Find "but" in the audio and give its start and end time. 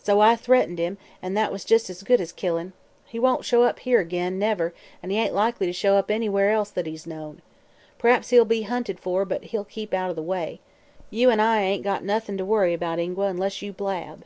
9.24-9.42